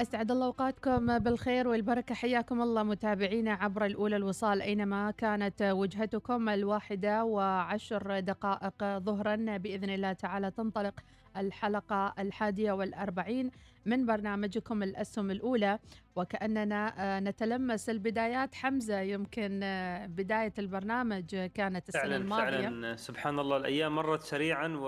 أسعد 0.00 0.30
الله 0.30 0.46
أوقاتكم 0.46 1.18
بالخير 1.18 1.68
والبركة. 1.68 2.14
حياكم 2.14 2.62
الله 2.62 2.82
متابعينا 2.82 3.52
عبر 3.52 3.84
الأولى 3.84 4.16
الوصال 4.16 4.62
أينما 4.62 5.10
كانت 5.10 5.62
وجهتكم 5.62 6.48
الواحدة 6.48 7.24
وعشر 7.24 8.20
دقائق 8.20 8.84
ظهرا. 8.84 9.36
بإذن 9.36 9.90
الله 9.90 10.12
تعالى 10.12 10.50
تنطلق 10.50 11.00
الحلقة 11.36 12.14
الحادية 12.18 12.72
والأربعين 12.72 13.50
من 13.86 14.06
برنامجكم 14.06 14.82
الأسهم 14.82 15.30
الأولى. 15.30 15.78
وكأننا 16.16 17.20
نتلمس 17.20 17.90
البدايات. 17.90 18.54
حمزة 18.54 19.00
يمكن 19.00 19.60
بداية 20.08 20.52
البرنامج 20.58 21.36
كانت 21.36 21.88
السنة 21.88 22.02
فعلا 22.02 22.16
الماضية. 22.16 22.60
فعلا. 22.60 22.96
سبحان 22.96 23.38
الله 23.38 23.56
الأيام 23.56 23.94
مرت 23.94 24.22
سريعا 24.22 24.68
و 24.68 24.86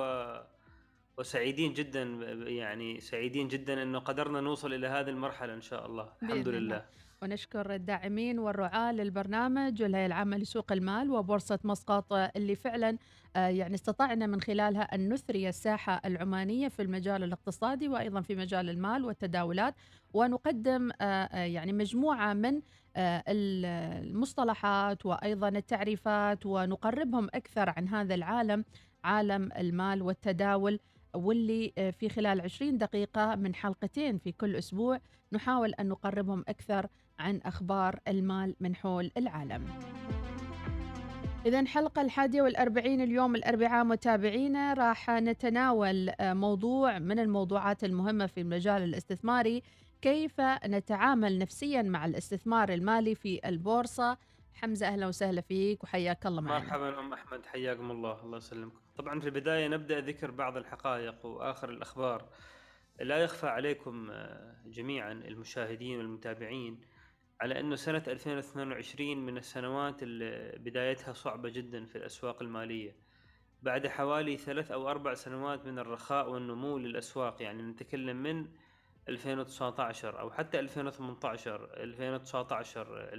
وسعيدين 1.18 1.72
جدا 1.72 2.02
يعني 2.46 3.00
سعيدين 3.00 3.48
جدا 3.48 3.82
إنه 3.82 3.98
قدرنا 3.98 4.41
نوصل 4.41 4.74
إلى 4.74 4.86
هذه 4.86 5.08
المرحلة 5.08 5.55
إن 5.55 5.60
شاء 5.60 5.86
الله. 5.86 6.08
الحمد 6.22 6.48
لله. 6.48 6.58
الله. 6.58 6.84
ونشكر 7.22 7.74
الداعمين 7.74 8.38
والرعاة 8.38 8.92
للبرنامج 8.92 9.83
والهيئة 9.83 10.06
العامة 10.06 10.36
لسوق 10.36 10.72
المال 10.72 11.10
وبورصة 11.10 11.58
مسقط 11.64 12.12
اللي 12.12 12.55
فعلا 12.55 12.98
آه، 13.36 13.48
يعني 13.48 13.74
استطعنا 13.74 14.27
من 14.27 14.40
خلالها 14.40 14.83
أن 14.83 15.12
نثري 15.12 15.48
الساحة 15.48 16.00
العمانية 16.05 16.68
في 16.68 16.83
المجال 16.83 17.24
الاقتصادي 17.24 17.88
وأيضا 17.88 18.20
في 18.20 18.34
مجال 18.34 18.70
المال 18.70 19.05
والتداولات. 19.05 19.74
ونقدم 20.14 20.90
آه، 21.00 21.05
آه، 21.05 21.44
يعني 21.44 21.72
مجموعة 21.72 22.33
من 22.33 22.60
المصطلحات 22.96 25.06
وأيضا 25.06 25.48
التعريفات 25.48 26.46
ونقربهم 26.46 27.28
أكثر 27.34 27.72
عن 27.77 27.88
هذا 27.88 28.14
العالم 28.14 28.64
عالم 29.05 29.48
المال 29.58 30.02
والتداول. 30.02 30.78
واللي 31.14 31.72
آه، 31.78 31.91
في 31.91 32.08
خلال 32.08 32.41
20 32.41 32.78
دقيقة 32.78 33.34
من 33.34 33.55
حلقتين 33.55 34.18
في 34.18 34.32
كل 34.32 34.56
أسبوع 34.56 35.00
نحاول 35.32 35.74
أن 35.74 35.88
نقربهم 35.88 36.44
أكثر 36.48 36.86
عن 37.18 37.41
أخبار 37.44 38.00
المال 38.08 38.56
من 38.60 38.74
حول 38.74 39.11
العالم. 39.17 39.64
إذا 41.46 41.64
حلقة 41.64 42.02
الحادية 42.02 42.42
والأربعين 42.42 43.00
اليوم 43.00 43.34
الأربعاء 43.36 43.84
متابعينا 43.84 44.74
راح 44.74 45.11
نتناول 45.11 46.08
آه، 46.08 46.33
موضوع 46.33 46.98
من 46.98 47.18
الموضوعات 47.18 47.84
المهمة 47.84 48.27
في 48.27 48.40
المجال 48.40 48.83
الاستثماري 48.83 49.62
كيف 50.02 50.40
نتعامل 50.67 51.39
نفسيا 51.39 51.83
مع 51.83 52.06
الاستثمار 52.06 52.73
المالي 52.73 53.14
في 53.14 53.40
البورصة 53.48 54.18
حمزة 54.55 54.86
أهلا 54.89 55.07
وسهلا 55.07 55.40
فيك 55.40 55.85
وحياك 55.85 56.27
الله 56.27 56.40
معنا. 56.40 56.64
مرحبا 56.64 56.98
أم 56.98 57.13
أحمد 57.13 57.46
حياكم 57.46 57.90
الله 57.90 58.23
الله 58.24 58.36
يسلمكم. 58.39 58.80
طبعا 58.96 59.20
في 59.20 59.27
البداية 59.27 59.68
نبدأ 59.68 60.01
ذكر 60.01 60.30
بعض 60.30 60.57
الحقائق 60.57 61.27
وآخر 61.27 61.70
الأخبار. 61.70 62.29
لا 63.01 63.17
يخفى 63.17 63.46
عليكم 63.46 64.11
آه، 64.11 64.57
جميعا 64.67 65.12
المشاهدين 65.12 65.98
والمتابعين 65.98 66.80
على 67.41 67.61
أنه 67.61 67.77
سنة 67.77 68.02
2022 68.08 69.27
من 69.27 69.36
السنوات 69.36 70.02
اللي 70.02 70.58
بدايتها 70.58 71.12
صعبة 71.12 71.48
جدا 71.48 71.85
في 71.85 71.96
الأسواق 71.98 72.42
المالية. 72.42 72.96
بعد 73.62 73.86
حوالي 73.86 74.36
ثلاث 74.36 74.70
أو 74.70 74.91
أربع 74.91 75.14
سنوات 75.14 75.67
من 75.67 75.79
الرخاء 75.79 76.30
والنمو 76.30 76.79
للأسواق 76.79 77.42
يعني 77.42 77.62
نتكلم 77.62 78.23
من 78.23 78.48
2019 79.08 80.20
أو 80.20 80.30
حتى 80.30 80.61
2018 80.61 81.70
2019 81.77 83.14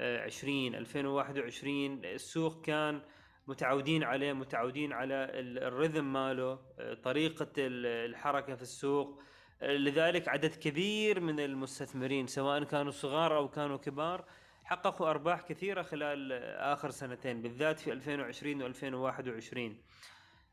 2020 0.00 0.74
2021 0.74 2.04
السوق 2.04 2.60
كان 2.64 3.00
متعودين 3.46 4.02
عليه 4.04 4.32
متعودين 4.32 4.92
على 4.92 5.14
ال- 5.14 5.58
الرذم 5.64 6.12
ماله 6.12 6.58
طريقة 7.02 7.46
ال- 7.58 8.10
الحركة 8.10 8.54
في 8.54 8.62
السوق. 8.62 9.22
لذلك 9.62 10.28
عدد 10.28 10.54
كبير 10.54 11.20
من 11.20 11.40
المستثمرين 11.40 12.26
سواء 12.26 12.64
كانوا 12.64 12.90
صغار 12.92 13.36
أو 13.36 13.48
كانوا 13.48 13.76
كبار 13.76 14.24
حققوا 14.64 15.10
أرباح 15.10 15.40
كثيرة 15.42 15.82
خلال 15.82 16.32
آخر 16.58 16.90
سنتين 16.90 17.42
بالذات 17.42 17.80
في 17.80 17.92
2020 17.92 18.72
و2021 18.74 19.72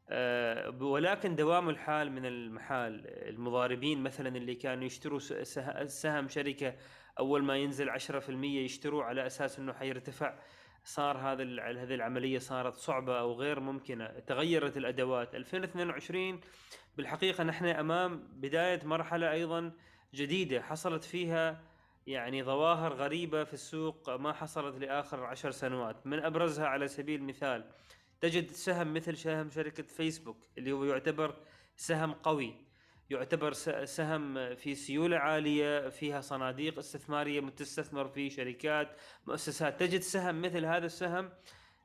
آه، 0.09 0.83
ولكن 0.83 1.35
دوام 1.35 1.69
الحال 1.69 2.12
من 2.12 2.25
المحال 2.25 3.01
المضاربين 3.07 4.03
مثلا 4.03 4.38
اللي 4.38 4.56
كانوا 4.56 4.83
يشتروا 4.83 5.19
سهم 5.88 6.27
شركة 6.29 6.73
أول 7.20 7.44
ما 7.44 7.58
ينزل 7.58 7.90
10% 7.90 8.30
يشتروا 8.44 9.03
على 9.03 9.26
أساس 9.26 9.59
أنه 9.59 9.74
حيرتفع. 9.74 10.40
صار 10.84 11.18
هذا 11.18 11.44
هذه 11.84 11.96
العملية 11.96 12.40
صارت 12.40 12.76
صعبة 12.76 13.20
أو 13.20 13.34
غير 13.34 13.59
ممكنة. 13.59 14.20
تغيرت 14.20 14.78
الأدوات. 14.78 15.36
2022 15.36 16.42
بالحقيقة 16.98 17.44
نحن 17.44 17.66
أمام 17.66 18.28
بداية 18.34 18.86
مرحلة 18.86 19.31
أيضا 19.31 19.72
جديدة. 20.14 20.62
حصلت 20.62 21.04
فيها 21.04 21.62
يعني 22.08 22.44
ظواهر 22.44 22.94
غريبة 22.94 23.44
في 23.44 23.54
السوق 23.54 24.09
ما 24.09 24.34
حصلت 24.34 24.75
لآخر 24.75 25.24
عشر 25.24 25.52
سنوات. 25.52 26.08
من 26.08 26.20
أبرزها 26.20 26.68
على 26.68 26.88
سبيل 26.88 27.20
المثال 27.20 27.72
تجد 28.22 28.52
سهم 28.52 28.94
مثل 28.94 29.18
سهم 29.18 29.50
شركة 29.50 29.84
فيسبوك 29.84 30.38
اللي 30.58 30.72
هو 30.72 30.86
يعتبر 30.86 31.36
سهم 31.75 32.14
قوي. 32.14 32.65
يعتبر 33.10 33.54
سهم 33.86 34.56
في 34.56 34.76
سيولة 34.76 35.18
عالية 35.18 35.90
فيها 35.90 36.22
صناديق 36.22 36.78
استثمارية 36.78 37.42
تستثمر 37.42 38.08
في 38.08 38.30
شركات 38.30 38.98
مؤسسات. 39.28 39.80
تجد 39.80 40.02
سهم 40.02 40.42
مثل 40.42 40.66
هذا 40.66 40.86
السهم 40.86 41.30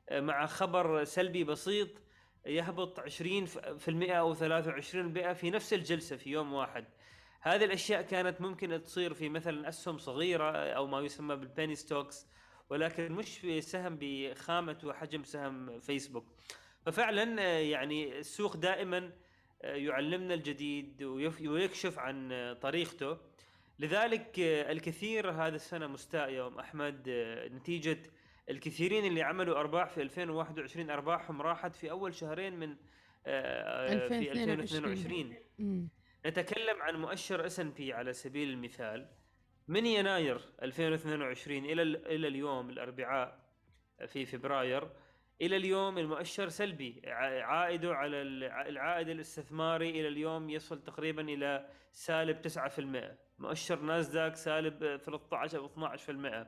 آه، 0.09 0.19
مع 0.19 0.45
خبر 0.45 1.03
سلبي 1.03 1.43
بسيط 1.43 1.89
يهبط 2.45 2.99
20% 2.99 4.11
أو 4.11 4.35
23% 4.35 5.33
في 5.33 5.49
نفس 5.49 5.73
الجلسة 5.73 6.15
في 6.15 6.29
يوم 6.29 6.53
واحد. 6.53 6.85
هذه 7.41 7.65
الأشياء 7.65 8.01
كانت 8.01 8.41
ممكن 8.41 8.83
تصير 8.83 9.13
في 9.13 9.29
مثلا 9.29 9.69
أسهم 9.69 9.97
صغيرة 9.97 10.51
أو 10.57 10.87
ما 10.87 10.99
يسمى 10.99 11.35
بالبيني 11.35 11.75
ستوكس 11.75 12.27
ولكن 12.69 13.11
مش 13.11 13.37
في 13.37 13.61
سهم 13.61 13.97
بخامة 14.01 14.77
وحجم 14.83 15.23
سهم 15.23 15.79
فيسبوك 15.79 16.25
ففعلا 16.85 17.41
آه، 17.41 17.59
يعني 17.59 18.19
السوق 18.19 18.57
دائما 18.57 19.11
يعلمنا 19.63 20.33
الجديد 20.33 21.03
ويكشف 21.03 21.99
عن 21.99 22.29
طريقته. 22.61 23.17
لذلك 23.79 24.39
الكثير 24.39 25.31
هذا 25.31 25.55
السنة 25.55 25.87
مستاء 25.87 26.29
يوم 26.29 26.59
أحمد. 26.59 27.09
نتيجة 27.51 27.97
الكثيرين 28.49 29.05
اللي 29.05 29.21
عملوا 29.23 29.59
أرباح 29.59 29.89
في 29.89 30.01
2021 30.01 30.89
أرباحهم 30.89 31.41
راحت 31.41 31.75
في 31.75 31.91
أول 31.91 32.13
شهرين 32.13 32.53
من 32.59 32.75
آه، 33.25 34.07
في 34.07 34.31
2022 34.31 35.35
مم. 35.59 35.89
نتكلم 36.25 36.81
عن 36.81 36.95
مؤشر 36.95 37.45
S&P 37.45 37.93
على 37.93 38.13
سبيل 38.13 38.49
المثال. 38.49 39.07
من 39.67 39.85
يناير 39.85 40.41
2022 40.61 41.65
إلى 41.65 41.81
ال- 41.81 42.05
إلى 42.07 42.27
اليوم 42.27 42.69
الأربعاء 42.69 43.39
في 44.07 44.25
فبراير 44.25 44.89
إلى 45.41 45.55
اليوم 45.57 45.97
المؤشر 45.97 46.49
سلبي. 46.49 47.01
عائده 47.41 47.95
على 47.95 48.21
الع- 48.21 48.67
العائد 48.67 49.09
الاستثماري 49.09 49.89
إلى 49.89 50.07
اليوم 50.07 50.49
يصل 50.49 50.83
تقريبا 50.83 51.21
إلى 51.21 51.67
سالب 51.91 52.41
9% 52.41 53.17
مؤشر 53.39 53.79
ناسداك 53.79 54.35
سالب 54.35 54.97
13 54.97 55.57
أو 55.57 55.65
12% 55.65 56.47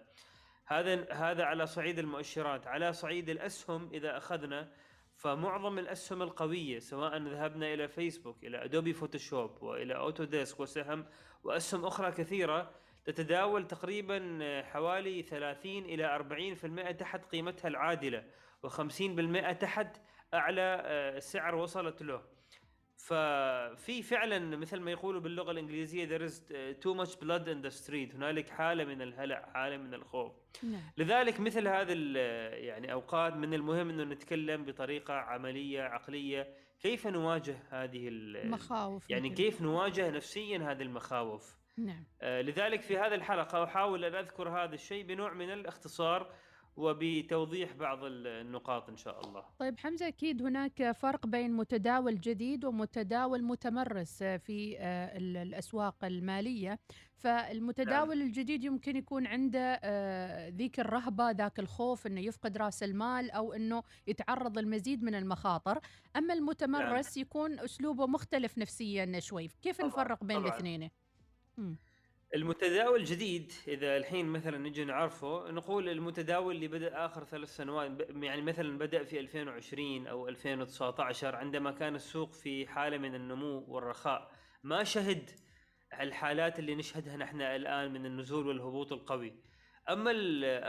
هذا 0.66 1.12
هذا 1.14 1.44
على 1.44 1.66
صعيد 1.68 2.00
المؤشرات. 2.00 2.68
على 2.68 2.94
صعيد 2.94 3.30
الأسهم 3.30 3.90
إذا 3.94 4.18
أخذنا 4.18 4.72
فمعظم 5.16 5.80
الأسهم 5.80 6.22
القوية 6.22 6.80
سواء 6.80 7.18
ذهبنا 7.18 7.74
إلى 7.74 7.88
فيسبوك 7.88 8.44
إلى 8.44 8.64
Adobe 8.64 8.94
Photoshop 8.94 9.64
وإلى 9.64 9.96
أوتوديسك 9.96 10.60
وسهم 10.60 11.06
وأسهم 11.44 11.86
أخرى 11.86 12.12
كثيرة 12.12 12.72
تتداول 13.06 13.68
تقريبا 13.68 14.40
حوالي 14.72 15.22
30 15.22 15.86
إلى 15.86 16.06
40% 16.06 16.92
تحت 16.92 17.26
قيمتها 17.26 17.68
العادلة. 17.68 18.24
و50% 18.68 19.52
تحت 19.52 19.98
أعلى 20.34 20.82
آه، 20.86 21.20
سعر 21.20 21.56
وصلت 21.56 22.02
له. 22.02 22.22
ففي 22.98 24.02
فعلا 24.02 24.40
مثل 24.58 24.80
ما 24.80 24.92
يقولوا 24.92 25.22
باللغة 25.22 25.52
الإنجليزية 25.52 26.08
there 26.08 26.22
is 26.22 26.34
too 26.84 26.94
much 26.94 27.16
blood 27.20 27.48
in 27.48 27.68
the 27.68 27.72
street. 27.72 28.16
هنالك 28.16 28.50
حالة 28.50 28.86
من 28.86 29.02
الهلع 29.02 29.50
حالة 29.54 29.78
من 29.78 29.94
الخوف. 29.94 30.32
نعم. 30.64 30.82
لذلك 30.98 31.40
مثل 31.40 31.68
هذه 31.68 31.94
يعني 32.58 32.94
أوقات 32.94 33.34
من 33.34 33.54
المهم 33.54 33.90
إنه 33.90 34.04
نتكلم 34.04 34.66
بطريقة 34.66 35.14
عملية 35.14 35.82
عقلية. 35.82 36.54
كيف 36.80 37.08
نواجه 37.08 37.58
هذه 37.70 38.08
المخاوف 38.08 39.10
يعني 39.10 39.30
مثل. 39.30 39.38
كيف 39.38 39.62
نواجه 39.62 40.10
نفسيا 40.10 40.58
هذه 40.58 40.82
المخاوف؟ 40.82 41.56
نعم. 41.78 42.04
آه 42.22 42.42
لذلك 42.42 42.82
في 42.82 42.98
هذه 42.98 43.16
الحلقة 43.16 43.64
احاول 43.64 44.06
أن 44.06 44.16
أذكر 44.16 44.50
هذا 44.50 44.76
الشيء 44.76 45.06
بنوع 45.06 45.34
من 45.34 45.54
الاختصار. 45.54 46.34
وبتوضيح 46.78 47.74
بعض 47.74 48.00
النقاط 48.04 48.90
إن 48.90 48.98
شاء 48.98 49.28
الله. 49.28 49.44
طيب 49.60 49.80
حمزة 49.80 50.08
أكيد 50.08 50.42
هناك 50.42 50.92
فرق 50.92 51.26
بين 51.26 51.52
متداول 51.54 52.20
جديد 52.20 52.66
ومتداول 52.66 53.44
متمرس 53.44 54.24
في 54.24 54.76
آه، 54.80 55.18
الأسواق 55.18 56.06
المالية، 56.06 56.80
فالمتداول 57.16 58.18
نعم. 58.18 58.28
الجديد 58.28 58.64
يمكن 58.64 58.96
يكون 58.96 59.28
عنده 59.28 59.80
آه، 59.84 60.50
ذيك 60.50 60.80
الرهبة 60.80 61.32
ذاك 61.32 61.60
الخوف 61.60 62.08
إنه 62.08 62.22
يفقد 62.22 62.58
رأس 62.58 62.84
المال 62.84 63.32
أو 63.32 63.54
إنه 63.54 63.84
يتعرض 64.08 64.58
للمزيد 64.60 65.04
من 65.04 65.16
المخاطر، 65.16 65.80
أما 66.16 66.34
المتمرس 66.34 67.18
نعم. 67.18 67.26
يكون 67.26 67.60
أسلوبه 67.60 68.08
مختلف 68.08 68.58
نفسيا 68.58 69.20
شوي، 69.20 69.50
كيف 69.62 69.78
طبعًا. 69.78 69.90
نفرق 69.90 70.24
بين 70.24 70.38
الاثنين؟ 70.38 70.90
المتداول 72.36 73.00
الجديد 73.00 73.52
إذا 73.68 73.98
الحين 73.98 74.26
مثلا 74.26 74.58
نجي 74.58 74.86
نعرفه 74.86 75.52
نقول 75.52 75.90
المتداول 75.90 76.56
اللي 76.56 76.68
بدأ 76.68 77.06
آخر 77.06 77.24
ثلاث 77.24 77.56
سنوات 77.56 77.92
يعني 78.10 78.42
مثلا 78.42 78.78
بدأ 78.78 79.04
في 79.04 79.20
2020 79.20 80.08
أو 80.08 80.28
2019 80.28 81.36
عندما 81.36 81.72
كان 81.72 81.96
السوق 81.96 82.34
في 82.34 82.68
حالة 82.68 82.98
من 82.98 83.16
النمو 83.16 83.66
والرخاء. 83.68 84.32
ما 84.64 84.84
شهد 84.84 85.30
الحالات 86.00 86.60
اللي 86.60 86.76
نشهدها 86.76 87.18
نحن 87.18 87.42
الآن 87.42 87.94
من 87.94 88.06
النزول 88.06 88.48
والهبوط 88.48 88.92
القوي. 88.92 89.34
أما 89.90 90.12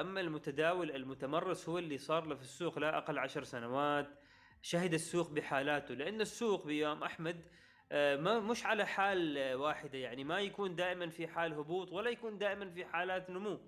أما 0.00 0.20
المتداول 0.20 0.90
المتمرس 0.90 1.69
هو 1.69 1.78
اللي 1.78 1.99
صار 1.99 2.26
له 2.26 2.34
في 2.34 2.43
السوق 2.43 2.78
لا 2.78 2.99
أقل 2.99 3.19
عشر 3.19 3.44
سنوات 3.44 4.08
شهد 4.62 4.94
السوق 4.94 5.31
بحالاته 5.31 5.94
لأن 5.94 6.20
السوق 6.20 6.66
بيوم 6.66 7.02
أحمد 7.02 7.44
ما 7.93 8.41
مش 8.41 8.67
على 8.67 8.87
حال 8.87 9.55
واحدة. 9.55 9.99
يعني 9.99 10.25
ما 10.25 10.41
يكون 10.41 10.75
دائما 10.75 11.09
في 11.09 11.29
حال 11.29 11.53
هبوط 11.53 11.93
ولا 11.93 12.11
يكون 12.11 12.39
دائما 12.39 12.71
في 12.71 12.85
حالات 12.85 13.31
نمو. 13.31 13.61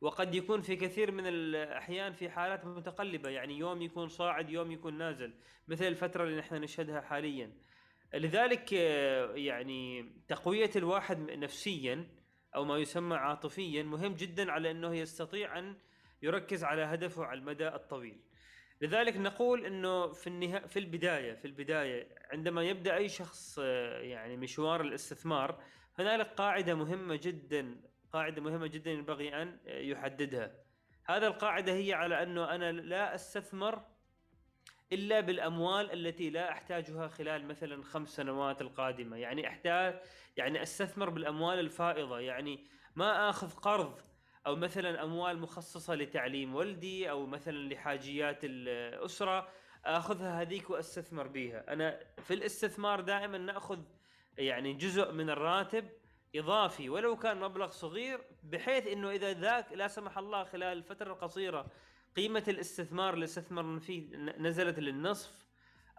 وقد 0.00 0.34
يكون 0.34 0.60
في 0.60 0.76
كثير 0.76 1.12
من 1.12 1.26
الأحيان 1.26 2.12
في 2.12 2.30
حالات 2.30 2.64
متقلبة. 2.64 3.30
يعني 3.30 3.58
يوم 3.58 3.82
يكون 3.82 4.08
صاعد 4.08 4.50
يوم 4.50 4.72
يكون 4.72 4.98
نازل 4.98 5.34
مثل 5.68 5.84
الفترة 5.84 6.24
اللي 6.24 6.36
نحن 6.36 6.54
نشهدها 6.54 7.00
حاليا. 7.00 7.52
لذلك 8.14 8.74
آه، 8.74 9.34
يعني 9.34 10.12
تقوية 10.28 10.70
الواحد 10.76 11.30
نفسيا 11.30 12.06
أو 12.54 12.64
ما 12.64 12.78
يسمى 12.78 13.16
عاطفيا 13.16 13.82
مهم 13.82 14.14
جدا 14.14 14.52
على 14.52 14.70
أنه 14.70 14.94
يستطيع 14.94 15.58
أن 15.58 15.76
يركز 16.22 16.64
على 16.64 16.82
هدفه 16.82 17.24
على 17.24 17.38
المدى 17.38 17.68
الطويل. 17.68 18.20
لذلك 18.80 19.16
نقول 19.16 19.66
إنه 19.66 20.12
في 20.12 20.26
النهاية 20.26 20.66
في 20.66 20.78
البداية 20.78 21.34
في 21.34 21.44
البداية 21.44 22.08
عندما 22.32 22.62
يبدأ 22.62 22.96
أي 22.96 23.08
شخص 23.08 23.58
آه، 23.62 23.98
يعني 23.98 24.36
مشوار 24.36 24.80
الاستثمار 24.80 25.62
هنالك 25.98 26.26
قاعدة 26.26 26.74
مهمة 26.74 27.16
جدا 27.16 27.76
قاعدة 28.12 28.42
مهمة 28.42 28.66
جدا 28.66 28.90
ينبغي 28.90 29.42
أن 29.42 29.58
يحددها. 29.66 30.54
هذا 31.04 31.26
القاعدة 31.26 31.72
هي 31.72 31.92
على 31.92 32.22
أنه 32.22 32.54
أنا 32.54 32.72
لا 32.72 33.14
أستثمر 33.14 33.82
إلا 34.92 35.20
بالأموال 35.20 35.92
التي 35.92 36.30
لا 36.30 36.52
أحتاجها 36.52 37.08
خلال 37.08 37.46
مثلا 37.48 37.82
خمس 37.82 38.16
سنوات 38.16 38.60
القادمة. 38.60 39.16
يعني 39.16 39.48
أحتاج 39.48 40.00
يعني 40.36 40.62
أستثمر 40.62 41.10
بالأموال 41.10 41.58
الفائضة. 41.58 42.20
يعني 42.20 42.66
ما 42.96 43.30
آخذ 43.30 43.50
قرض 43.50 44.00
أو 44.46 44.56
مثلا 44.56 45.02
أموال 45.02 45.38
مخصصة 45.38 45.94
لتعليم 45.94 46.54
ولدي 46.54 47.10
أو 47.10 47.26
مثلا 47.26 47.74
لحاجيات 47.74 48.38
الأسرة 48.44 49.48
أخذها 49.84 50.40
هذيك 50.40 50.70
وأستثمر 50.70 51.26
بها 51.26 51.72
أنا 51.72 52.00
في 52.18 52.34
الاستثمار 52.34 53.00
دائما 53.00 53.38
نأخذ 53.38 53.78
يعني 54.38 54.72
جزء 54.72 55.12
من 55.12 55.30
الراتب 55.30 55.88
إضافي 56.36 56.88
ولو 56.88 57.16
كان 57.16 57.40
مبلغ 57.40 57.70
صغير 57.70 58.20
بحيث 58.42 58.86
إنه 58.86 59.10
إذا 59.10 59.32
ذاك 59.32 59.72
لا 59.72 59.88
سمح 59.88 60.18
الله 60.18 60.44
خلال 60.44 60.78
الفترة 60.78 61.12
القصيرة 61.12 61.66
قيمة 62.16 62.44
الاستثمار 62.48 63.14
اللي 63.14 63.24
استثمرنا 63.24 63.80
فيه 63.80 64.16
نزلت 64.16 64.78
للنصف 64.78 65.46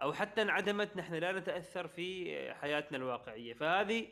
أو 0.02 0.12
حتى 0.12 0.42
انعدمت 0.42 0.96
نحن 0.96 1.14
لا 1.14 1.32
نتأثر 1.32 1.88
في 1.88 2.34
حياتنا 2.54 2.98
الواقعية. 2.98 3.54
فهذه 3.54 4.08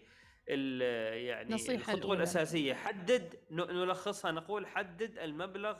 يعني 0.48 1.54
نصيحة 1.54 1.74
الخطوة 1.76 1.94
الأولى. 1.94 2.18
الأساسية. 2.18 2.74
حدد 2.74 3.38
نلخصها 3.50 4.32
نقول 4.32 4.66
حدد 4.66 5.18
المبلغ 5.18 5.76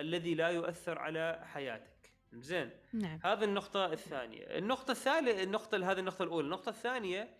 الذي 0.00 0.34
لا 0.34 0.48
يؤثر 0.48 0.98
على 0.98 1.40
حياتك. 1.44 2.12
زين. 2.32 2.70
نعم. 2.92 3.20
هذه 3.24 3.44
النقطة 3.44 3.92
الثانية. 3.92 4.58
النقطة 4.58 4.90
الثالثة 4.90 5.42
النقطة 5.42 5.92
هذه 5.92 5.98
النقطة 5.98 6.22
الأولى. 6.22 6.44
النقطة 6.44 6.68
الثانية 6.68 7.38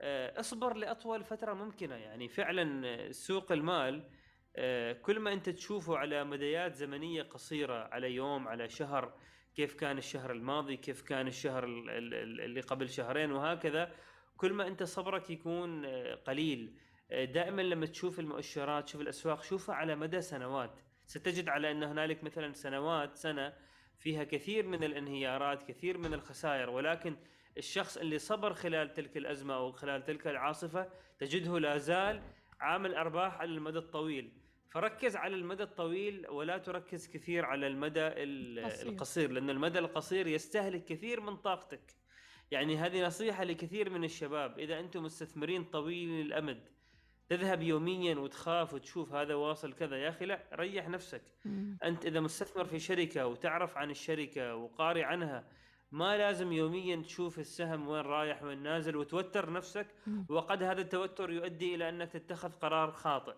آه، 0.00 0.40
اصبر 0.40 0.74
لأطول 0.74 1.24
فترة 1.24 1.52
ممكنة. 1.52 1.94
يعني 1.94 2.28
فعلا 2.28 3.12
سوق 3.12 3.52
المال 3.52 4.10
آه، 4.56 4.92
كل 4.92 5.20
ما 5.20 5.32
أنت 5.32 5.48
تشوفه 5.48 5.96
على 5.98 6.24
مديات 6.24 6.74
زمنية 6.74 7.22
قصيرة 7.22 7.88
على 7.92 8.10
يوم 8.10 8.48
على 8.48 8.68
شهر 8.68 9.14
كيف 9.54 9.74
كان 9.74 9.98
الشهر 9.98 10.32
الماضي 10.32 10.76
كيف 10.76 11.02
كان 11.02 11.26
الشهر 11.26 11.64
اللي 11.64 12.60
قبل 12.60 12.88
شهرين 12.88 13.32
وهكذا 13.32 13.92
كل 14.42 14.52
ما 14.52 14.66
أنت 14.66 14.82
صبرك 14.82 15.30
يكون 15.30 15.84
آه، 15.84 16.14
قليل. 16.14 16.74
آه، 17.10 17.24
دائما 17.24 17.62
لما 17.62 17.86
تشوف 17.86 18.20
المؤشرات 18.20 18.84
تشوف 18.84 19.00
الأسواق 19.00 19.42
شوفها 19.42 19.74
على 19.74 19.96
مدى 19.96 20.20
سنوات. 20.20 20.80
ستجد 21.06 21.48
على 21.48 21.70
أن 21.70 21.82
هنالك 21.82 22.24
مثلا 22.24 22.52
سنوات 22.52 23.16
سنة 23.16 23.52
فيها 23.98 24.24
كثير 24.24 24.66
من 24.66 24.84
الانهيارات 24.84 25.62
كثير 25.62 25.98
من 25.98 26.14
الخسائر. 26.14 26.70
ولكن 26.70 27.16
الشخص 27.58 27.96
اللي 27.96 28.18
صبر 28.18 28.54
خلال 28.54 28.92
تلك 28.92 29.16
الأزمة 29.16 29.54
أو 29.54 29.72
خلال 29.72 30.04
تلك 30.04 30.26
العاصفة 30.26 30.88
تجده 31.18 31.58
لا 31.58 31.78
زال 31.78 32.22
عامل 32.60 32.94
أرباح 32.94 33.40
على 33.40 33.50
المدى 33.50 33.78
الطويل. 33.78 34.32
فركز 34.70 35.16
على 35.16 35.34
المدى 35.36 35.62
الطويل 35.62 36.26
ولا 36.28 36.58
تركز 36.58 37.08
كثير 37.08 37.44
على 37.44 37.66
المدى 37.66 38.08
القصير 38.82 39.30
لأن 39.30 39.50
المدى 39.50 39.78
القصير 39.78 40.26
يستهلك 40.26 40.84
كثير 40.84 41.20
من 41.20 41.36
طاقتك. 41.36 42.01
يعني 42.52 42.76
هذه 42.76 43.06
نصيحة 43.06 43.44
لكثير 43.44 43.90
من 43.90 44.04
الشباب. 44.04 44.58
إذا 44.58 44.80
أنتم 44.80 45.02
مستثمرين 45.02 45.64
طويل 45.64 46.26
الأمد 46.26 46.60
تذهب 47.28 47.62
يوميا 47.62 48.14
وتخاف 48.14 48.74
وتشوف 48.74 49.12
هذا 49.12 49.34
واصل 49.34 49.72
كذا. 49.72 49.96
يا 49.96 50.08
أخي 50.08 50.26
لا 50.26 50.42
ريح 50.54 50.88
نفسك. 50.88 51.22
أنت 51.84 52.06
إذا 52.06 52.20
مستثمر 52.20 52.64
في 52.64 52.78
شركة 52.78 53.26
وتعرف 53.26 53.76
عن 53.76 53.90
الشركة 53.90 54.54
وقاري 54.54 55.04
عنها 55.04 55.44
ما 55.92 56.16
لازم 56.16 56.52
يوميا 56.52 56.96
تشوف 56.96 57.38
السهم 57.38 57.88
وين 57.88 58.00
رايح 58.00 58.42
وين 58.42 58.62
نازل 58.62 58.96
وتوتر 58.96 59.52
نفسك. 59.52 59.86
وقد 60.28 60.62
هذا 60.62 60.80
التوتر 60.80 61.30
يؤدي 61.30 61.74
إلى 61.74 61.88
أنك 61.88 62.12
تتخذ 62.12 62.52
قرار 62.52 62.92
خاطئ. 62.92 63.34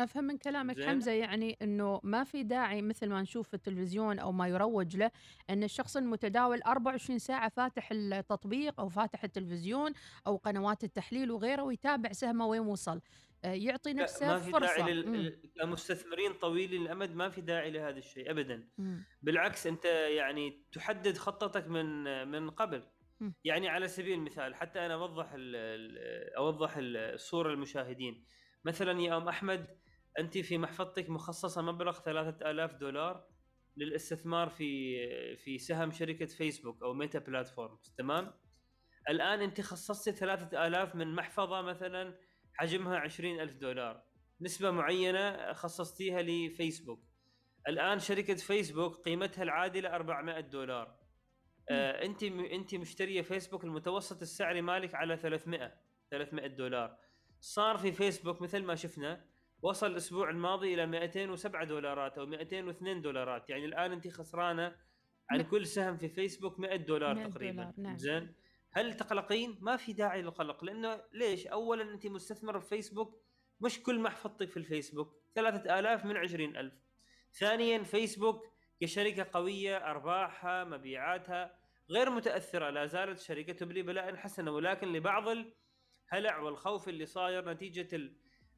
أفهم 0.00 0.24
من 0.24 0.38
كلامك 0.38 0.76
زين. 0.76 0.88
حمزة 0.88 1.12
يعني 1.12 1.56
إنه 1.62 2.00
ما 2.02 2.24
في 2.24 2.42
داعي 2.42 2.82
مثل 2.82 3.08
ما 3.08 3.22
نشوف 3.22 3.48
في 3.48 3.54
التلفزيون 3.54 4.18
أو 4.18 4.32
ما 4.32 4.48
يروج 4.48 4.96
له 4.96 5.10
إن 5.50 5.64
الشخص 5.64 5.96
المتداول 5.96 6.62
24 6.62 7.18
ساعة 7.18 7.48
فاتح 7.48 7.88
التطبيق 7.92 8.80
أو 8.80 8.88
فاتح 8.88 9.24
التلفزيون 9.24 9.92
أو 10.26 10.36
قنوات 10.36 10.84
التحليل 10.84 11.30
وغيره 11.30 11.62
ويتابع 11.62 12.12
سهمه 12.12 12.46
وين 12.46 12.60
وصل 12.60 13.00
آه، 13.44 13.52
يعطي 13.52 13.92
نفسه 13.92 14.26
ما 14.26 14.38
في 14.38 14.50
فرصة 14.50 14.76
داعي 14.76 14.92
لل... 14.92 15.40
كمستثمرين 15.60 16.32
طويلي 16.32 16.76
الامد 16.76 17.14
ما 17.14 17.28
في 17.28 17.40
داعي 17.40 17.70
لهذا 17.70 17.98
الشيء 17.98 18.30
ابدا 18.30 18.68
مم. 18.78 19.04
بالعكس 19.22 19.66
أنت 19.66 19.84
يعني 19.84 20.62
تحدد 20.72 21.16
خطتك 21.16 21.66
من 21.66 22.28
من 22.28 22.50
قبل 22.50 22.82
مم. 23.20 23.34
يعني 23.44 23.68
على 23.68 23.88
سبيل 23.88 24.18
المثال 24.18 24.54
حتى 24.54 24.86
أنا 24.86 24.94
أوضح 24.94 25.28
أوضح 26.36 26.74
الصورة 26.78 27.50
للمشاهدين 27.50 28.24
مثلا 28.64 29.00
يا 29.00 29.16
أم 29.16 29.28
أحمد 29.28 29.66
أنت 30.18 30.38
في 30.38 30.58
محفظتك 30.58 31.10
مخصصة 31.10 31.62
مبلغ 31.62 31.98
3000 31.98 32.74
دولار 32.74 33.24
للاستثمار 33.76 34.48
في 34.48 35.36
في 35.36 35.58
سهم 35.58 35.90
شركة 35.90 36.26
فيسبوك 36.26 36.82
أو 36.82 36.94
ميتا 36.94 37.18
بلاتفورمز 37.18 37.94
تمام؟ 37.98 38.32
الآن 39.08 39.40
أنت 39.40 39.60
خصصتي 39.60 40.12
3000 40.12 40.94
من 40.94 41.14
محفظة 41.14 41.62
مثلا 41.62 42.18
حجمها 42.54 42.96
20000 42.96 43.54
دولار 43.54 44.02
نسبة 44.40 44.70
معينة 44.70 45.52
خصصتيها 45.52 46.22
لفيسبوك. 46.22 47.04
الآن 47.68 47.98
شركة 47.98 48.34
فيسبوك 48.34 48.96
قيمتها 48.96 49.42
العادلة 49.42 49.88
400 49.88 50.40
دولار. 50.40 50.98
آه 51.70 52.04
أنت 52.04 52.22
أنت 52.22 52.74
مشتريه 52.74 53.22
فيسبوك 53.22 53.64
المتوسط 53.64 54.22
السعري 54.22 54.60
مالك 54.62 54.94
على 54.94 55.16
300 55.16 55.74
300 56.10 56.46
دولار. 56.46 56.98
صار 57.40 57.78
في 57.78 57.92
فيسبوك 57.92 58.42
مثل 58.42 58.62
ما 58.62 58.74
شفنا 58.74 59.29
وصل 59.62 59.86
الأسبوع 59.86 60.30
الماضي 60.30 60.74
إلى 60.74 60.86
207 60.86 61.64
دولارات 61.64 62.18
أو 62.18 62.26
202 62.26 63.02
دولارات 63.02 63.50
يعني 63.50 63.64
الآن 63.64 63.92
انت 63.92 64.08
خسرانة 64.08 64.76
عن 65.30 65.42
كل 65.42 65.66
سهم 65.66 65.96
في 65.96 66.08
فيسبوك 66.08 66.60
100 66.60 66.76
دولار 66.76 67.14
100 67.14 67.26
تقريبا 67.26 67.62
دولار. 67.62 67.74
نعم. 67.76 67.96
زين 67.96 68.34
هل 68.72 68.94
تقلقين؟ 68.94 69.58
ما 69.60 69.76
في 69.76 69.92
داعي 69.92 70.22
للقلق 70.22 70.64
لأنه 70.64 71.02
ليش؟ 71.12 71.46
اولا 71.46 71.82
انت 71.82 72.06
مستثمر 72.06 72.60
في 72.60 72.68
فيسبوك 72.68 73.22
مش 73.60 73.82
كل 73.82 74.00
محفظتك 74.00 74.50
في 74.50 74.56
الفيسبوك 74.56 75.22
3000 75.34 76.04
من 76.04 76.16
20000 76.16 76.72
ثانيا 77.32 77.82
فيسبوك 77.82 78.46
كشركة 78.80 79.26
قوية 79.32 79.76
أرباحها 79.76 80.64
مبيعاتها 80.64 81.54
غير 81.90 82.10
متأثرة 82.10 82.70
لا 82.70 82.86
زالت 82.86 83.18
الشركة 83.18 83.52
تبلي 83.52 83.82
بلاء 83.82 84.16
حسنا 84.16 84.50
ولكن 84.50 84.92
لبعض 84.92 85.28
الهلع 85.28 86.38
والخوف 86.38 86.88
اللي 86.88 87.06
صاير 87.06 87.50
نتيجة 87.50 88.10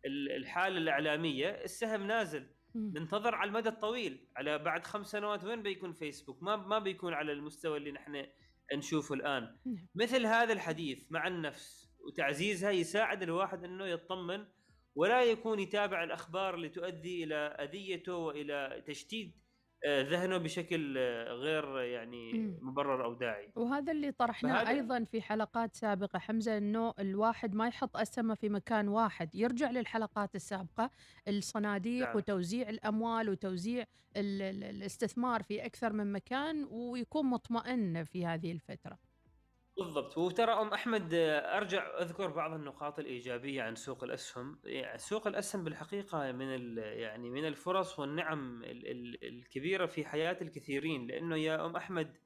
الحالة 0.06 0.78
الإعلامية 0.78 1.48
السهم 1.48 2.06
نازل. 2.06 2.46
ننتظر 2.74 3.34
على 3.34 3.48
المدى 3.48 3.68
الطويل. 3.68 4.28
على 4.36 4.58
بعد 4.58 4.86
خمس 4.86 5.06
سنوات 5.10 5.44
وين 5.44 5.62
بيكون 5.62 5.92
فيسبوك؟ 5.92 6.42
ما 6.42 6.56
ما 6.56 6.78
بيكون 6.78 7.14
على 7.14 7.32
المستوى 7.32 7.78
اللي 7.78 7.92
نحن 7.92 8.26
نشوفه 8.74 9.14
الآن. 9.14 9.42
نعم. 9.42 9.88
مثل 9.94 10.26
هذا 10.26 10.52
الحديث 10.52 11.06
مع 11.10 11.26
النفس 11.26 11.92
وتعزيزها 12.06 12.70
يساعد 12.70 13.22
الواحد 13.22 13.64
إنه 13.64 13.86
يطمن 13.86 14.46
ولا 14.94 15.22
يكون 15.22 15.58
يتابع 15.58 16.04
الأخبار 16.04 16.54
اللي 16.54 16.68
تؤدي 16.68 17.24
إلى 17.24 17.34
أذيته 17.34 18.16
وإلى 18.16 18.82
تشتيت 18.86 19.34
ذهنه 19.86 20.38
بشكل 20.38 20.94
آه، 20.98 21.32
غير 21.32 21.80
يعني 21.80 22.32
مبرر 22.60 23.04
أو 23.04 23.14
داعي. 23.14 23.52
وهذا 23.56 23.92
اللي 23.92 24.12
طرحناه 24.12 24.68
أيضا 24.68 25.04
في 25.04 25.22
حلقات 25.22 25.76
سابقة 25.76 26.18
حمزة 26.18 26.58
إنه 26.58 26.94
الواحد 26.98 27.54
ما 27.54 27.68
يحط 27.68 27.96
اسهمه 27.96 28.34
في 28.34 28.48
مكان 28.48 28.88
واحد 28.88 29.34
يرجع 29.34 29.70
للحلقات 29.70 30.34
السابقة 30.34 30.90
الصناديق 31.28 32.06
نعم. 32.06 32.16
وتوزيع 32.16 32.68
الأموال 32.68 33.30
وتوزيع 33.30 33.84
الاستثمار 34.16 35.42
في 35.42 35.66
أكثر 35.66 35.92
من 35.92 36.12
مكان 36.12 36.64
ويكون 36.70 37.26
مطمئن 37.26 38.04
في 38.04 38.26
هذه 38.26 38.52
الفترة. 38.52 39.11
بالضبط. 39.78 40.18
وترى 40.18 40.52
أم 40.52 40.68
أحمد 40.68 41.14
أرجع 41.14 41.98
أذكر 42.00 42.30
بعض 42.30 42.52
النقاط 42.52 42.98
الإيجابية 42.98 43.62
عن 43.62 43.74
سوق 43.74 44.04
الأسهم. 44.04 44.60
يعني 44.64 44.98
سوق 44.98 45.26
الأسهم 45.26 45.64
بالحقيقة 45.64 46.32
من 46.32 46.76
يعني 46.78 47.30
من 47.30 47.44
الفرص 47.46 47.98
والنعم 47.98 48.62
الكبيرة 49.22 49.86
في 49.86 50.04
حياة 50.04 50.36
الكثيرين. 50.42 51.06
لأنه 51.06 51.36
يا 51.36 51.66
أم 51.66 51.76
أحمد 51.76 52.18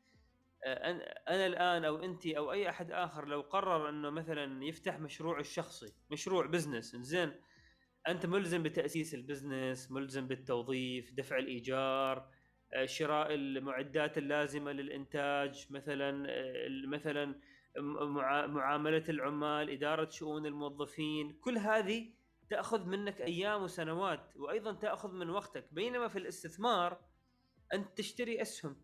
أنا 1.29 1.47
الآن 1.47 1.85
أو 1.85 1.97
أنت 2.05 2.27
أو 2.27 2.53
أي 2.53 2.71
أحد 2.71 2.93
آخر 2.93 3.27
لو 3.29 3.41
قرر 3.41 3.89
إنه 3.89 4.11
مثلا 4.11 4.65
يفتح 4.65 5.01
مشروع 5.01 5.41
الشخصي 5.41 5.95
مشروع 6.11 6.47
بزنس 6.47 6.97
زين 6.97 7.35
أنت 8.09 8.27
ملزم 8.27 8.63
بتأسيس 8.63 9.15
البزنس 9.15 9.93
ملزم 9.93 10.29
بالتوظيف 10.29 11.13
دفع 11.15 11.39
الإيجار 11.39 12.31
شراء 12.85 13.35
المعدات 13.35 14.19
اللازمة 14.19 14.73
للإنتاج 14.73 15.67
مثلا 15.71 16.27
مثلا 16.87 17.41
معاملة 18.47 19.05
العمال 19.09 19.71
إدارة 19.71 20.09
شؤون 20.09 20.47
الموظفين. 20.47 21.39
كل 21.41 21.59
هذه 21.59 22.13
تأخذ 22.51 22.87
منك 22.87 23.21
أيام 23.21 23.63
وسنوات 23.63 24.37
وأيضا 24.37 24.73
تأخذ 24.73 25.13
من 25.13 25.31
وقتك. 25.31 25.69
بينما 25.73 26.09
في 26.09 26.19
الاستثمار 26.19 27.01
أنت 27.75 27.99
تشتري 27.99 28.43
أسهم. 28.43 28.77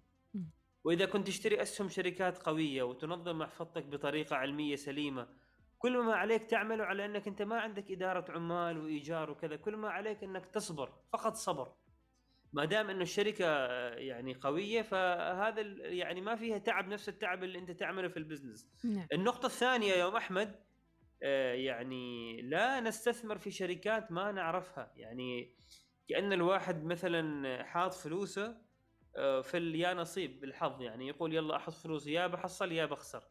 وإذا 0.85 1.07
كنت 1.07 1.27
تشتري 1.27 1.63
أسهم 1.63 1.89
شركات 1.89 2.39
قوية 2.39 2.83
وتنظم 2.83 3.39
محفظتك 3.39 3.85
بطريقة 3.85 4.37
علمية 4.37 4.77
سليمة 4.77 5.29
كل 5.79 5.99
ما 5.99 6.15
عليك 6.15 6.45
تعمله 6.45 6.85
على 6.85 7.05
أنك 7.05 7.29
أنت 7.29 7.43
ما 7.43 7.61
عندك 7.61 7.91
إدارة 7.91 8.33
عمال 8.33 8.79
وإيجار 8.79 9.31
وكذا 9.31 9.57
كل 9.57 9.77
ما 9.77 9.89
عليك 9.91 10.25
أنك 10.25 10.47
تصبر. 10.47 10.93
فقط 11.13 11.35
صبر. 11.35 11.73
ما 12.53 12.65
دام 12.65 12.91
إنه 12.91 13.03
الشركة 13.03 13.47
يعني 13.95 14.35
قوية 14.35 14.83
فهذا 14.83 15.61
يعني 15.79 16.21
ما 16.21 16.37
فيها 16.37 16.59
تعب 16.59 16.89
نفس 16.89 17.09
التعب 17.09 17.45
اللي 17.45 17.59
أنت 17.59 17.71
تعمله 17.71 18.09
في 18.09 18.17
البزنس. 18.17 18.69
نعم. 18.85 19.07
النقطة 19.13 19.47
الثانية 19.47 19.95
يوم 19.95 20.17
أحمد 20.17 20.61
آه، 21.23 21.53
يعني 21.53 22.43
لا 22.43 22.81
نستثمر 22.81 23.39
في 23.39 23.51
شركات 23.51 24.13
ما 24.13 24.33
نعرفها. 24.33 24.93
يعني 24.97 25.55
كأن 26.09 26.33
الواحد 26.33 26.85
مثلا 26.85 27.65
حاط 27.65 27.95
فلوسه 27.95 28.57
آه، 29.17 29.41
في 29.41 29.59
يا 29.59 29.95
نصيب 29.95 30.41
بالحظ. 30.41 30.83
يعني 30.83 31.09
يقول 31.09 31.35
يلا 31.35 31.57
أحط 31.57 31.73
فلوسي 31.73 32.13
يا 32.13 32.27
بحصل 32.27 32.73
يا 32.73 32.87
بخسر. 32.87 33.25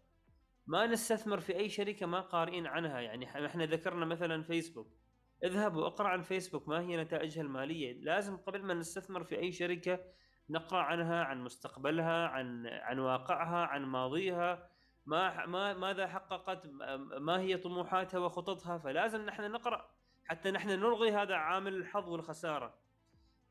ما 0.67 0.87
نستثمر 0.87 1.39
في 1.39 1.55
أي 1.55 1.69
شركة 1.69 2.05
ما 2.05 2.21
قارئين 2.21 2.67
عنها. 2.67 2.99
يعني 2.99 3.45
إحنا 3.45 3.65
ذكرنا 3.65 4.05
مثلا 4.05 4.43
فيسبوك 4.43 5.01
اذهب 5.43 5.75
واقرأ 5.75 6.07
عن 6.07 6.21
فيسبوك 6.21 6.67
ما 6.67 6.81
هي 6.81 6.97
نتائجها 6.97 7.41
المالية؟ 7.41 7.93
لازم 7.93 8.37
قبل 8.37 8.63
ما 8.63 8.73
نستثمر 8.73 9.23
في 9.23 9.39
أي 9.39 9.51
شركة 9.51 9.99
نقرأ 10.49 10.79
عنها 10.81 11.23
عن 11.23 11.43
مستقبلها 11.43 12.27
عن 12.27 12.67
عن 12.67 12.99
واقعها 12.99 13.65
عن 13.65 13.85
ماضيها. 13.85 14.69
ما 15.05 15.45
ما 15.45 15.73
ماذا 15.73 16.07
حققت؟ 16.07 16.67
ما 17.19 17.39
هي 17.39 17.57
طموحاتها 17.57 18.19
وخططها؟ 18.19 18.77
فلازم 18.77 19.25
نحن 19.25 19.51
نقرأ 19.51 19.89
حتى 20.25 20.51
نحن 20.51 20.69
نلغي 20.69 21.11
هذا 21.11 21.35
عامل 21.35 21.75
الحظ 21.75 22.09
والخسارة. 22.09 22.73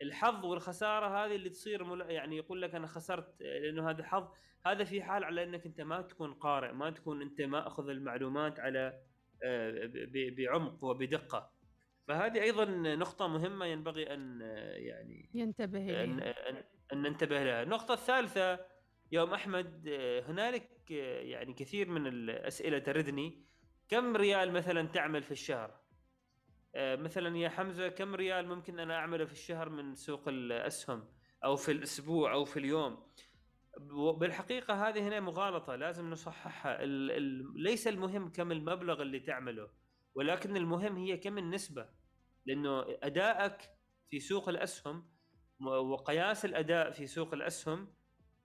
الحظ 0.03 0.45
والخسارة 0.45 1.25
هذه 1.25 1.35
اللي 1.35 1.49
تصير 1.49 2.01
يعني 2.11 2.37
يقول 2.37 2.63
لك 2.63 2.75
أنا 2.75 2.87
خسرت 2.87 3.43
لأنه 3.43 3.91
هذا 3.91 4.05
حظ. 4.05 4.29
هذا 4.67 4.85
في 4.85 5.03
حال 5.03 5.25
على 5.25 5.45
إنك 5.45 5.67
أنت 5.67 5.81
ما 5.81 6.03
تكون 6.03 6.35
قارئ 6.35 6.73
ما 6.73 6.91
تكون 6.91 7.23
أنت 7.23 7.41
ما 7.41 7.67
اخذ 7.67 7.89
المعلومات 7.89 8.61
على 8.61 9.01
آه، 9.45 9.91
بعمق 10.37 10.85
وبدقة. 10.85 11.60
فهذه 12.11 12.43
أيضا 12.43 12.65
نقطة 12.95 13.27
مهمة 13.27 13.67
ينبغي 13.67 14.15
أن 14.15 14.41
يعني 14.75 15.31
ينتبه. 15.35 16.05
أن, 16.05 16.21
أن, 16.21 16.65
أن 16.93 17.03
ننتبه 17.03 17.45
لها. 17.45 17.63
النقطة 17.63 17.95
الثالثة 17.95 18.61
يوم 19.13 19.35
أحمد 19.35 19.89
هنالك 20.29 20.91
يعني 20.91 21.55
كثير 21.55 21.89
من 21.89 22.07
الأسئلة 22.07 22.79
تردني. 22.79 23.45
كم 23.89 24.17
ريال 24.17 24.53
مثلا 24.53 24.89
تعمل 24.89 25.23
في 25.23 25.31
الشهر؟ 25.31 25.81
مثلا 26.77 27.39
يا 27.39 27.49
حمزة 27.49 27.89
كم 27.89 28.15
ريال 28.15 28.49
ممكن 28.49 28.79
أنا 28.79 28.97
أعمله 28.97 29.25
في 29.25 29.33
الشهر 29.33 29.69
من 29.69 29.95
سوق 29.95 30.29
الأسهم؟ 30.29 31.09
أو 31.45 31.57
في 31.57 31.73
الأسبوع 31.73 32.33
أو 32.33 32.45
في 32.45 32.59
اليوم؟ 32.59 33.07
بالحقيقة 34.19 34.89
هذه 34.89 35.09
هنا 35.09 35.21
مغالطة 35.21 35.77
لازم 35.77 36.11
نصححها. 36.11 36.79
ليس 37.57 37.89
المهم 37.89 38.33
كم 38.33 38.53
المبلغ 38.53 39.03
اللي 39.03 39.21
تعمله 39.21 39.69
ولكن 40.15 40.57
المهم 40.57 40.97
هي 40.97 41.17
كم 41.17 41.39
النسبة. 41.39 42.00
لأنه 42.51 42.85
أدائك 43.03 43.71
في 44.11 44.21
سوق 44.21 44.49
الأسهم 44.49 45.11
وقياس 45.61 46.45
الأداء 46.45 46.91
في 46.91 47.07
سوق 47.07 47.35
الأسهم 47.35 47.95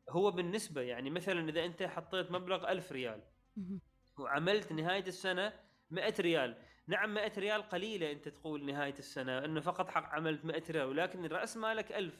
هو 0.09 0.31
بالنسبة 0.31 0.81
يعني 0.81 1.09
مثلا 1.09 1.49
إذا 1.49 1.65
أنت 1.65 1.83
حطيت 1.83 2.31
مبلغ 2.31 2.71
ألف 2.71 2.91
ريال 2.91 3.23
وعملت 4.17 4.71
نهاية 4.71 5.07
السنة 5.07 5.53
100 5.89 6.13
ريال. 6.19 6.61
نعم 6.87 7.13
100 7.13 7.31
ريال 7.37 7.61
قليلة 7.69 8.11
أنت 8.11 8.29
تقول 8.29 8.65
نهاية 8.65 8.93
السنة 8.99 9.45
إنه 9.45 9.59
فقط 9.59 9.89
حق 9.89 10.03
عملت 10.03 10.45
100 10.45 10.63
ريال 10.69 10.85
ولكن 10.85 11.25
رأس 11.25 11.57
مالك 11.57 11.91
1000 11.91 12.13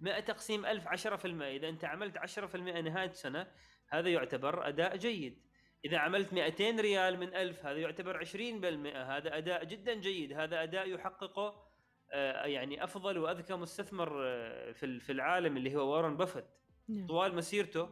100 0.00 0.20
تقسيم 0.20 0.66
1000 0.66 0.88
10% 0.88 1.24
إذا 1.42 1.68
أنت 1.68 1.84
عملت 1.84 2.18
10% 2.18 2.56
نهاية 2.56 3.10
السنة 3.10 3.46
هذا 3.88 4.08
يعتبر 4.08 4.68
أداء 4.68 4.96
جيد. 4.96 5.47
إذا 5.84 5.98
عملت 5.98 6.32
200 6.32 6.70
ريال 6.70 7.18
من 7.18 7.34
1000 7.34 7.66
هذا 7.66 7.78
يعتبر 7.78 8.24
20% 8.24 8.34
هذا 8.96 9.36
أداء 9.38 9.64
جدا 9.64 9.94
جيد 9.94 10.32
هذا 10.32 10.62
أداء 10.62 10.88
يحققه 10.88 11.68
آه، 12.12 12.46
يعني 12.46 12.84
أفضل 12.84 13.18
وأذكى 13.18 13.54
مستثمر 13.54 14.22
آه، 14.26 14.72
في 14.72 15.00
في 15.00 15.12
العالم 15.12 15.56
اللي 15.56 15.76
هو 15.76 15.94
وارن 15.94 16.16
بافت 16.16 16.44
نعم. 16.88 17.06
طوال 17.06 17.34
مسيرته 17.34 17.88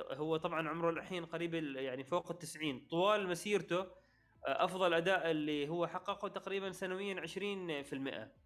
هو 0.00 0.36
طبعا 0.36 0.68
عمره 0.68 0.90
الحين 0.90 1.24
قريب 1.24 1.54
يعني 1.54 2.04
فوق 2.04 2.30
ال 2.30 2.38
90 2.38 2.86
طوال 2.90 3.28
مسيرته 3.28 3.80
آه، 3.80 4.64
أفضل 4.64 4.94
أداء 4.94 5.30
اللي 5.30 5.68
هو 5.68 5.86
حققه 5.86 6.28
تقريبا 6.28 6.72
سنويا 6.72 7.26
20% 7.26 8.45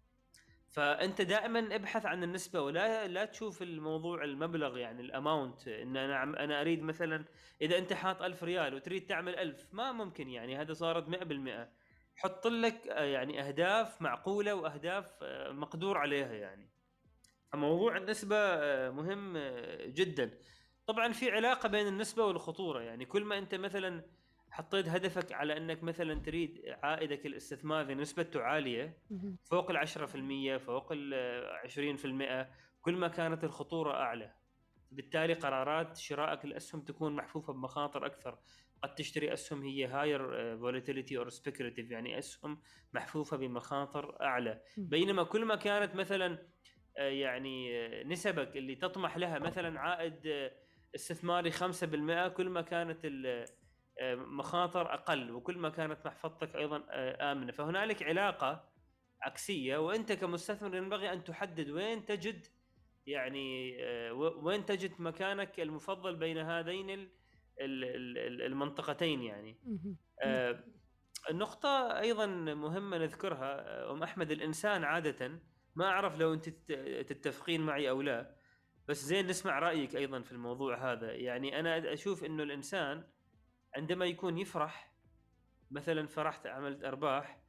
فأنت 0.71 1.21
دائما 1.21 1.75
ابحث 1.75 2.05
عن 2.05 2.23
النسبة 2.23 2.61
ولا 2.61 3.07
لا 3.07 3.25
تشوف 3.25 3.61
الموضوع 3.61 4.23
المبلغ 4.23 4.77
يعني 4.77 5.01
الأماونت. 5.01 5.67
إن 5.67 5.97
أنا 5.97 6.23
أنا 6.23 6.61
أريد 6.61 6.83
مثلا 6.83 7.25
إذا 7.61 7.77
أنت 7.77 7.93
حاط 7.93 8.21
ألف 8.21 8.43
ريال 8.43 8.73
وتريد 8.73 9.05
تعمل 9.05 9.35
ألف 9.35 9.67
ما 9.73 9.91
ممكن 9.91 10.29
يعني 10.29 10.57
هذا 10.57 10.73
صارت 10.73 11.07
100% 11.07 11.69
حط 12.15 12.47
لك 12.47 12.87
آه، 12.87 13.03
يعني 13.03 13.47
أهداف 13.47 14.01
معقولة 14.01 14.55
وأهداف 14.55 15.23
آه، 15.23 15.51
مقدور 15.51 15.97
عليها 15.97 16.33
يعني. 16.33 16.69
فموضوع 17.51 17.97
النسبة 17.97 18.37
آه، 18.37 18.89
مهم 18.89 19.37
جدا. 19.85 20.31
طبعا 20.87 21.11
في 21.11 21.31
علاقة 21.31 21.69
بين 21.69 21.87
النسبة 21.87 22.25
والخطورة 22.25 22.81
يعني. 22.81 23.05
كل 23.05 23.23
ما 23.23 23.37
أنت 23.37 23.55
مثلا 23.55 24.03
حطيت 24.51 24.89
هدفك 24.89 25.33
على 25.33 25.57
إنك 25.57 25.83
مثلا 25.83 26.19
تريد 26.19 26.61
عائدك 26.83 27.25
الاستثماري 27.25 27.95
نسبته 27.95 28.41
عالية 28.41 28.97
فوق 29.43 29.71
ال 29.71 29.77
10% 29.77 30.57
فوق 30.65 30.91
ال 30.91 32.47
20% 32.47 32.49
كل 32.81 32.95
ما 32.95 33.07
كانت 33.07 33.43
الخطورة 33.43 33.93
أعلى. 33.93 34.33
بالتالي 34.91 35.33
قرارات 35.33 35.97
شرائك 35.97 36.45
الاسهم 36.45 36.81
تكون 36.81 37.15
محفوفة 37.15 37.53
بمخاطر 37.53 38.05
أكثر. 38.05 38.37
قد 38.83 38.95
تشتري 38.95 39.33
أسهم 39.33 39.63
هي 39.63 39.85
higher 39.85 40.27
volatility 40.57 41.17
or 41.17 41.29
speculative 41.29 41.91
يعني 41.91 42.17
أسهم 42.17 42.61
محفوفة 42.93 43.37
بمخاطر 43.37 44.21
أعلى. 44.21 44.61
بينما 44.77 45.23
كل 45.23 45.45
ما 45.45 45.55
كانت 45.55 45.95
مثلا 45.95 46.37
آه، 46.97 47.09
يعني 47.09 47.77
آه، 47.77 48.03
نسبك 48.03 48.57
اللي 48.57 48.75
تطمح 48.75 49.17
لها 49.17 49.39
مثلا 49.39 49.79
عائد 49.79 50.27
آه، 50.27 50.51
استثماري 50.95 51.51
5% 51.51 52.27
كل 52.27 52.49
ما 52.49 52.61
كانت 52.61 52.99
مخاطر 54.15 54.93
أقل 54.93 55.31
وكل 55.31 55.57
ما 55.57 55.69
كانت 55.69 56.05
محفظتك 56.05 56.55
أيضا 56.55 56.83
آمنة. 57.31 57.51
فهنالك 57.51 58.03
علاقة 58.03 58.71
عكسية 59.21 59.77
وأنت 59.77 60.11
كمستثمر 60.11 60.75
ينبغي 60.75 61.13
أن 61.13 61.23
تحدد 61.23 61.69
وين 61.69 62.05
تجد 62.05 62.47
يعني 63.05 63.77
وين 64.13 64.65
تجد 64.65 65.01
مكانك 65.01 65.59
المفضل 65.59 66.15
بين 66.15 66.37
هذين 66.37 67.09
المنطقتين 67.59 69.21
يعني. 69.21 69.59
النقطة 71.29 71.99
أيضا 71.99 72.25
مهمة 72.53 72.97
نذكرها 72.97 73.91
أم 73.91 74.03
أحمد 74.03 74.31
الإنسان 74.31 74.83
عادة 74.83 75.39
ما 75.75 75.85
أعرف 75.85 76.19
لو 76.19 76.33
أنت 76.33 76.49
تتفقين 77.09 77.61
معي 77.61 77.89
أو 77.89 78.01
لا 78.01 78.35
بس 78.87 79.03
زين 79.05 79.27
نسمع 79.27 79.59
رأيك 79.59 79.95
أيضا 79.95 80.21
في 80.21 80.31
الموضوع 80.31 80.91
هذا. 80.91 81.11
يعني 81.11 81.59
أنا 81.59 81.93
أشوف 81.93 82.23
إنه 82.23 82.43
الإنسان 82.43 83.03
عندما 83.75 84.05
يكون 84.05 84.37
يفرح 84.37 84.91
مثلا 85.71 86.07
فرحت 86.07 86.47
عملت 86.47 86.83
أرباح 86.83 87.41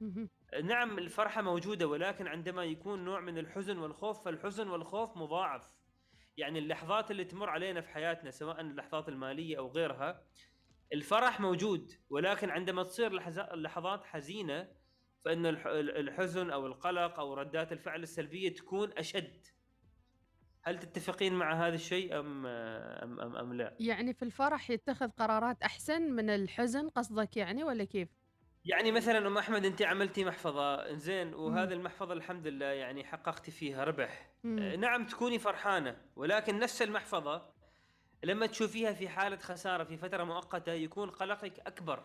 نعم 0.62 0.98
الفرحة 0.98 1.42
موجودة 1.42 1.86
ولكن 1.86 2.26
عندما 2.26 2.64
يكون 2.64 3.04
نوع 3.04 3.20
من 3.20 3.38
الحزن 3.38 3.78
والخوف 3.78 4.24
فالحزن 4.24 4.68
والخوف 4.68 5.16
مضاعف. 5.16 5.82
يعني 6.36 6.58
اللحظات 6.58 7.10
اللي 7.10 7.24
تمر 7.24 7.48
علينا 7.48 7.80
في 7.80 7.88
حياتنا 7.88 8.30
سواء 8.30 8.60
اللحظات 8.60 9.08
المالية 9.08 9.58
أو 9.58 9.68
غيرها 9.68 10.24
الفرح 10.92 11.40
موجود 11.40 11.92
ولكن 12.10 12.50
عندما 12.50 12.82
تصير 12.82 13.12
لحظات 13.54 14.04
حزينة 14.04 14.68
فإن 15.24 15.46
الحزن 15.76 16.50
أو 16.50 16.66
القلق 16.66 17.20
أو 17.20 17.34
ردات 17.34 17.72
الفعل 17.72 18.02
السلبية 18.02 18.54
تكون 18.54 18.92
أشد. 18.98 19.46
هل 20.62 20.78
تتفقين 20.78 21.34
مع 21.34 21.66
هذا 21.66 21.74
الشيء 21.74 22.18
أم 22.18 22.46
أم 22.46 23.20
أم, 23.20 23.36
أم 23.36 23.54
لا؟ 23.54 23.74
يعني 23.80 24.14
في 24.14 24.22
الفرح 24.22 24.70
يتخذ 24.70 25.08
قرارات 25.08 25.62
أحسن 25.62 26.02
من 26.02 26.30
الحزن 26.30 26.88
قصدك 26.88 27.36
يعني 27.36 27.64
ولا 27.64 27.84
كيف؟ 27.84 28.08
يعني 28.64 28.92
مثلا 28.92 29.26
أم 29.26 29.38
أحمد 29.38 29.64
انت 29.64 29.82
عملتي 29.82 30.24
محفظة 30.24 30.92
زين 30.94 31.34
وهذه 31.34 31.72
المحفظة 31.72 32.12
الحمد 32.12 32.46
لله 32.46 32.66
يعني 32.66 33.04
حققتي 33.04 33.50
فيها 33.50 33.84
ربح 33.84 34.30
مم. 34.44 34.58
نعم 34.58 35.06
تكوني 35.06 35.38
فرحانة 35.38 35.96
ولكن 36.16 36.58
نفس 36.58 36.82
المحفظة 36.82 37.42
لما 38.24 38.46
تشوفيها 38.46 38.92
في 38.92 39.08
حالة 39.08 39.36
خسارة 39.36 39.84
في 39.84 39.96
فترة 39.96 40.24
مؤقتة 40.24 40.72
يكون 40.72 41.10
قلقك 41.10 41.60
أكبر 41.66 42.02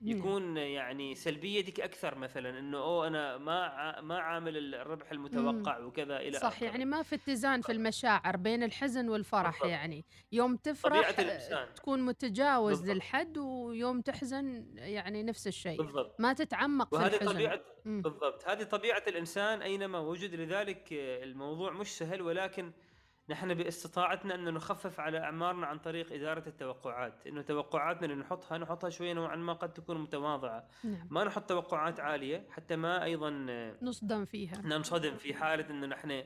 يكون 0.00 0.56
يعني 0.56 1.14
سلبيتك 1.14 1.80
أكثر 1.80 2.18
مثلا 2.18 2.58
إنه 2.58 2.78
أوه 2.78 3.06
أنا 3.06 3.38
ما 3.38 4.00
ما 4.00 4.18
عامل 4.18 4.74
الربح 4.74 5.12
المتوقع 5.12 5.78
وكذا 5.78 6.16
إلى 6.16 6.38
صح 6.38 6.62
يعني 6.62 6.84
ما 6.84 7.02
في 7.02 7.14
اتزان 7.14 7.62
في 7.62 7.72
المشاعر 7.72 8.36
بين 8.36 8.62
الحزن 8.62 9.08
والفرح 9.08 9.50
بالضبط. 9.50 9.70
يعني. 9.70 10.04
يوم 10.32 10.56
تفرح 10.56 11.10
تكون 11.74 12.02
متجاوز 12.02 12.78
بالضبط. 12.78 12.96
للحد 12.96 13.38
ويوم 13.38 14.00
تحزن 14.00 14.66
يعني 14.74 15.22
نفس 15.22 15.46
الشيء. 15.46 15.78
بالضبط. 15.78 16.20
ما 16.20 16.32
تتعمق 16.32 16.96
في 16.96 17.06
الحزن. 17.06 17.32
طبيعة 17.32 17.60
بالضبط. 17.84 18.48
هذه 18.48 18.62
طبيعة 18.62 19.02
الإنسان 19.08 19.62
أينما 19.62 19.98
وجد 19.98 20.34
لذلك 20.34 20.88
الموضوع 20.92 21.72
مش 21.72 21.98
سهل 21.98 22.22
ولكن 22.22 22.72
نحن 23.28 23.54
باستطاعتنا 23.54 24.34
أن 24.34 24.54
نخفف 24.54 25.00
على 25.00 25.18
أعمارنا 25.18 25.66
عن 25.66 25.78
طريق 25.78 26.12
إدارة 26.12 26.42
التوقعات، 26.46 27.26
إنه 27.26 27.42
توقعاتنا 27.42 28.04
اللي 28.04 28.16
نحطها 28.16 28.58
نحطها 28.58 28.90
شوية 28.90 29.12
نوعا 29.12 29.36
ما 29.36 29.52
قد 29.52 29.72
تكون 29.72 29.98
متواضعة، 29.98 30.68
نعم. 30.84 31.08
ما 31.10 31.24
نحط 31.24 31.48
توقعات 31.48 32.00
عالية 32.00 32.46
حتى 32.50 32.76
ما 32.76 33.04
أيضا 33.04 33.30
نصدم 33.82 34.24
فيها 34.24 34.62
ننصدم 34.64 35.16
في 35.16 35.34
حالة 35.34 35.70
إنه 35.70 35.86
نحن 35.86 36.24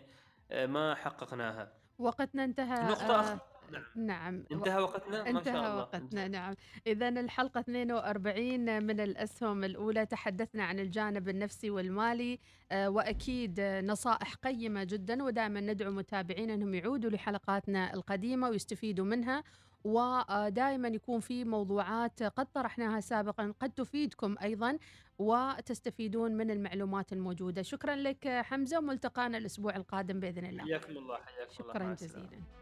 آه، 0.51 0.67
ما 0.67 0.95
حققناها. 0.95 1.73
وقتنا 1.99 2.45
انتهى 2.45 2.89
نقطة. 2.89 3.33
آه 3.33 3.52
نعم. 3.73 4.07
نعم. 4.07 4.45
انتهى 4.53 4.79
وقتنا؟ 4.83 5.23
ما 5.23 5.31
انتهى 5.31 5.53
شاء 5.53 5.57
الله. 5.57 5.77
وقتنا 5.77 6.29
نعم. 6.29 6.55
إذا 6.87 7.09
الحلقة 7.09 7.61
42 7.61 8.83
من 8.83 9.01
الأسهم 9.01 9.65
الأولى 9.65 10.07
تحدثنا 10.07 10.65
عن 10.65 10.79
الجانب 10.79 11.29
النفسي 11.29 11.71
والمالي 11.71 12.39
آه، 12.73 12.91
وأكيد 12.91 13.61
نصائح 13.61 14.35
قيمة 14.35 14.85
جدا 14.85 15.25
ودائما 15.25 15.61
ندعو 15.61 15.91
متابعين 15.91 16.51
أنهم 16.51 16.75
يعودوا 16.75 17.11
لحلقاتنا 17.11 17.95
القديمة 17.95 18.49
ويستفيدوا 18.49 19.05
منها 19.05 19.43
ودائما 19.85 20.89
يكون 20.89 21.21
في 21.21 21.45
موضوعات 21.45 22.23
قد 22.23 22.47
طرحناها 22.47 23.01
سابقا 23.01 23.55
قد 23.61 23.71
تفيدكم 23.71 24.37
أيضا 24.43 24.79
وتستفيدون 25.19 26.33
من 26.33 26.51
المعلومات 26.51 27.13
الموجودة. 27.13 27.63
شكرا 27.63 27.97
لك 27.97 28.29
حمزة 28.29 28.79
وملتقانا 28.79 29.39
الأسبوع 29.39 29.77
القادم 29.77 30.21
بإذن 30.21 30.47
الله. 30.47 30.65
حياكم 30.65 30.97
الله 30.97 31.17
حياكم 31.17 31.53
الله. 31.61 31.73
شكرا 31.73 31.95
جزيلا. 31.95 32.62